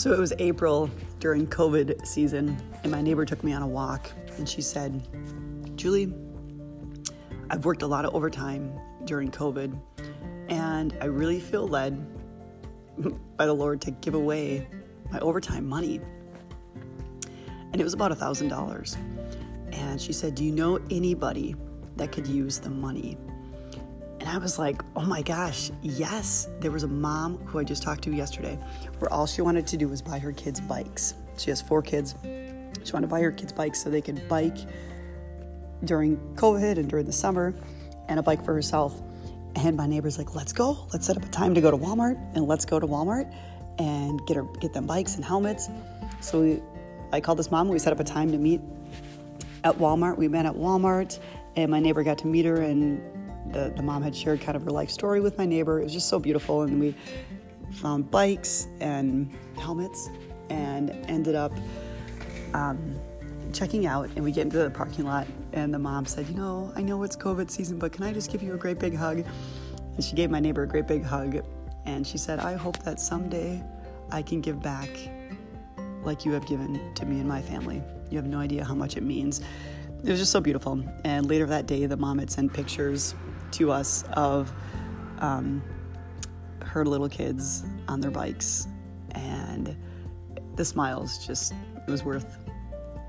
[0.00, 0.88] So it was April
[1.18, 5.06] during COVID season, and my neighbor took me on a walk, and she said,
[5.76, 6.10] Julie,
[7.50, 8.72] I've worked a lot of overtime
[9.04, 9.78] during COVID,
[10.48, 12.02] and I really feel led
[13.36, 14.66] by the Lord to give away
[15.10, 16.00] my overtime money.
[17.72, 18.96] And it was about a $1,000.
[19.74, 21.56] And she said, Do you know anybody
[21.96, 23.18] that could use the money?
[24.20, 26.46] And I was like, oh my gosh, yes.
[26.60, 28.58] There was a mom who I just talked to yesterday
[28.98, 31.14] where all she wanted to do was buy her kids bikes.
[31.38, 32.14] She has four kids.
[32.22, 34.58] She wanted to buy her kids bikes so they could bike
[35.84, 37.54] during COVID and during the summer
[38.08, 39.00] and a bike for herself.
[39.56, 40.86] And my neighbor's like, let's go.
[40.92, 43.34] Let's set up a time to go to Walmart and let's go to Walmart
[43.78, 45.70] and get her get them bikes and helmets.
[46.20, 46.62] So we,
[47.10, 47.68] I called this mom.
[47.68, 48.60] We set up a time to meet
[49.64, 50.18] at Walmart.
[50.18, 51.18] We met at Walmart
[51.56, 53.00] and my neighbor got to meet her and
[53.52, 55.80] the, the mom had shared kind of her life story with my neighbor.
[55.80, 56.62] It was just so beautiful.
[56.62, 56.94] And we
[57.72, 60.10] found bikes and helmets
[60.48, 61.52] and ended up
[62.54, 62.98] um,
[63.52, 64.10] checking out.
[64.16, 67.02] And we get into the parking lot, and the mom said, You know, I know
[67.02, 69.24] it's COVID season, but can I just give you a great big hug?
[69.94, 71.44] And she gave my neighbor a great big hug.
[71.86, 73.62] And she said, I hope that someday
[74.10, 74.90] I can give back
[76.02, 77.82] like you have given to me and my family.
[78.10, 79.40] You have no idea how much it means.
[80.02, 80.82] It was just so beautiful.
[81.04, 83.14] And later that day, the mom had sent pictures
[83.52, 84.52] to us of
[85.18, 85.62] um,
[86.62, 88.66] her little kids on their bikes,
[89.12, 89.76] and
[90.56, 91.52] the smiles just
[91.86, 92.38] it was worth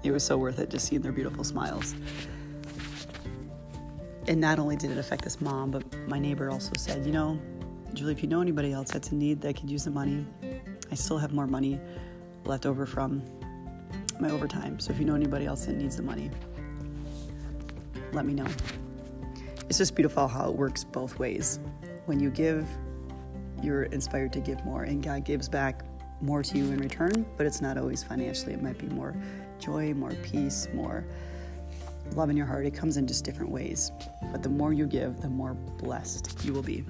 [0.03, 1.94] it was so worth it just seeing their beautiful smiles.
[4.28, 7.39] And not only did it affect this mom, but my neighbor also said, you know,
[7.94, 10.26] Julie, if you know anybody else that's in need that could use the money,
[10.92, 11.80] I still have more money
[12.45, 13.22] left over from
[14.20, 14.80] my overtime.
[14.80, 16.31] So if you know anybody else that needs the money,
[18.14, 18.48] let me know
[19.72, 21.58] it's just beautiful how it works both ways.
[22.05, 22.67] When you give,
[23.64, 25.86] you're inspired to give more, and God gives back
[26.19, 28.52] more to you in return, but it's not always financially.
[28.52, 29.16] It might be more
[29.59, 31.05] joy, more peace, more
[32.17, 32.65] love in your heart.
[32.65, 33.93] It comes in just different ways.
[34.33, 36.83] But the more you give, the more blessed you will be.